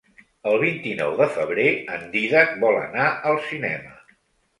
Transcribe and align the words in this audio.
El 0.51 0.55
vint-i-nou 0.61 1.11
de 1.19 1.27
febrer 1.35 1.65
en 1.97 2.07
Dídac 2.15 2.55
vol 2.65 2.79
anar 2.79 3.05
al 3.33 3.39
cinema. 3.51 3.93